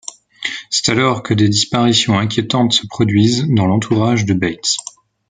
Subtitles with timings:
[0.71, 4.77] C'est alors que des disparitions inquiétantes se produisent dans l'entourage de Bates.